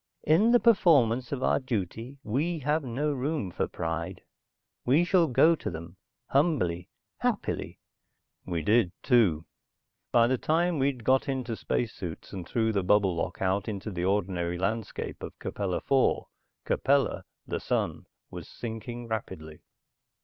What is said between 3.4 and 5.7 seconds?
for pride. We shall go to